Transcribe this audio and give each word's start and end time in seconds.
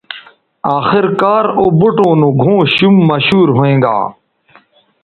آخر 0.77 1.05
کار 1.21 1.45
او 1.57 1.65
بوٹوں 1.79 2.13
نو 2.19 2.29
گھؤں 2.41 2.61
شُم 2.73 2.95
مشہور 3.09 3.47
ھوینگا 3.57 3.97